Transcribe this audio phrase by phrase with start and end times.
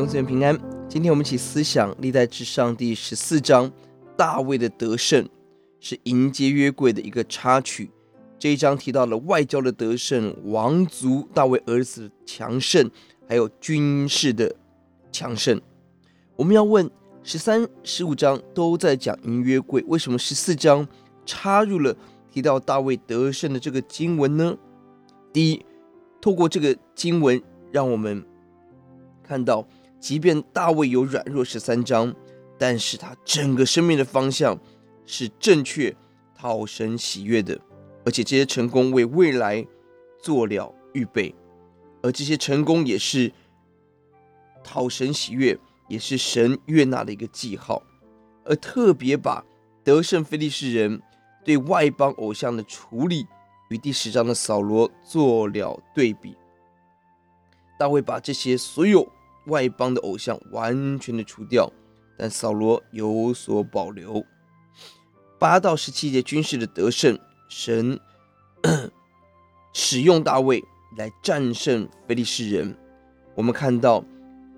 [0.00, 0.58] 永子元平安。
[0.88, 3.70] 今天我们一起思想历代志上第十四章，
[4.16, 5.28] 大卫的得胜
[5.78, 7.90] 是迎接约柜的一个插曲。
[8.38, 12.90] 这一章提到了外交的得胜、王族大卫儿子的强盛，
[13.28, 14.56] 还有军事的
[15.12, 15.60] 强盛。
[16.34, 16.90] 我们要问：
[17.22, 20.88] 十三、十五章都在讲迎约柜，为什么十四章
[21.26, 21.94] 插入了
[22.30, 24.56] 提到大卫得胜的这个经文呢？
[25.30, 25.62] 第一，
[26.22, 27.38] 透过这个经文，
[27.70, 28.24] 让我们
[29.22, 29.68] 看到，
[30.00, 32.12] 即便大卫有软弱，十三章，
[32.58, 34.58] 但是他整个生命的方向
[35.04, 35.94] 是正确、
[36.34, 37.60] 讨神喜悦的，
[38.04, 39.64] 而且这些成功为未来
[40.18, 41.34] 做了预备，
[42.02, 43.30] 而这些成功也是
[44.64, 47.82] 讨神喜悦，也是神悦纳的一个记号，
[48.44, 49.44] 而特别把
[49.84, 51.00] 得胜非利士人
[51.44, 53.26] 对外邦偶像的处理
[53.68, 56.34] 与第十章的扫罗做了对比。
[57.78, 59.06] 大卫把这些所有
[59.46, 61.72] 外邦的偶像完全的除掉，
[62.16, 64.24] 但扫罗有所保留。
[65.38, 67.98] 八到十七节军事的得胜，神
[69.72, 70.62] 使用大卫
[70.98, 72.76] 来战胜非利士人。
[73.34, 74.04] 我们看到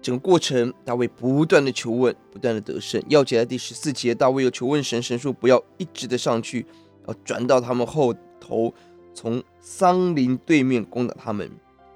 [0.01, 3.01] 整个过程，大卫不断的求问，不断的得胜。
[3.09, 6.67] 要解在第十四节，大卫又求问神，神说不要一直的上去，
[7.07, 8.75] 要转到他们后头，
[9.15, 11.49] 从桑林对面攻打他们。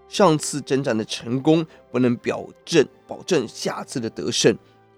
[0.09, 4.57] 上次征战的成功不能表证保证下次的得胜，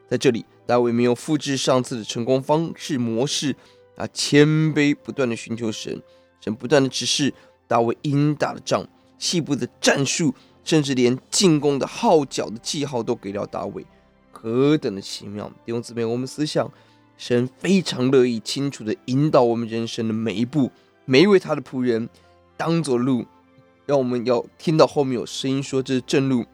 [0.08, 3.56] 在这里大卫没有复制上次的成功方式模式
[3.96, 6.02] 啊，谦卑不断的寻求神，
[6.40, 7.32] 神不断的指示
[7.66, 8.86] 大卫应打的仗，
[9.18, 13.84] 细部的战术，甚至连进攻的号角的记号都给了大卫，
[14.30, 15.50] 何等的奇妙！
[15.64, 16.70] 弟兄姊妹，我们思想，
[17.16, 20.70] 神非常乐意清楚的引导我们人生的每一步，
[21.06, 22.08] 每一位他的仆人
[22.56, 23.24] 当作路。
[23.88, 26.44] 让我们要听到后面有声音说，这是正路，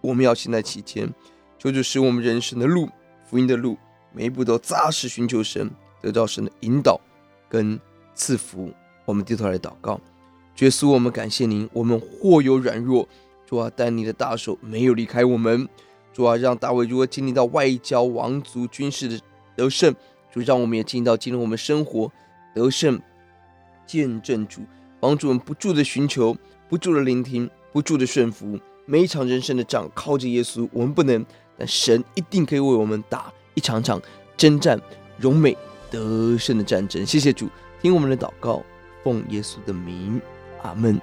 [0.00, 1.12] 我们要行在其间。
[1.58, 2.88] 求主使我们人生的路、
[3.28, 3.76] 福音的路，
[4.12, 5.68] 每一步都扎实寻求神，
[6.00, 7.00] 得到神的引导
[7.48, 7.80] 跟
[8.14, 8.72] 赐福。
[9.04, 10.00] 我们低头来祷告，
[10.60, 11.68] 耶稣，我们感谢您。
[11.72, 13.08] 我们或有软弱，
[13.44, 15.68] 主啊，但你的大手没有离开我们。
[16.12, 19.20] 主啊，让大卫如何经历到外交、王族、军事的
[19.56, 19.92] 得胜，
[20.30, 22.12] 主让我们也经历到今天我们生活
[22.54, 23.02] 得胜，
[23.84, 24.60] 见证主，
[25.00, 26.36] 帮助我们不住的寻求。
[26.74, 31.24] 不住的聆听，不住的顺服，每一场人生的仗靠着耶稣，我们不能，
[31.56, 34.02] 但神一定可以为我们打一场场
[34.36, 34.76] 征战
[35.16, 35.56] 荣美
[35.88, 37.06] 得胜的战争。
[37.06, 37.48] 谢谢主，
[37.80, 38.60] 听我们的祷告，
[39.04, 40.20] 奉耶稣的名，
[40.62, 41.00] 阿门。